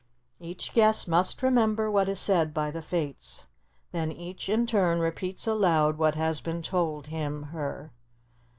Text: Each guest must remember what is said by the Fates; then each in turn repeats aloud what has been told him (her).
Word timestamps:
Each 0.39 0.73
guest 0.73 1.07
must 1.07 1.43
remember 1.43 1.91
what 1.91 2.09
is 2.09 2.19
said 2.19 2.55
by 2.55 2.71
the 2.71 2.81
Fates; 2.81 3.45
then 3.91 4.11
each 4.11 4.49
in 4.49 4.65
turn 4.65 4.99
repeats 4.99 5.45
aloud 5.45 5.99
what 5.99 6.15
has 6.15 6.41
been 6.41 6.63
told 6.63 7.05
him 7.05 7.43
(her). 7.53 7.91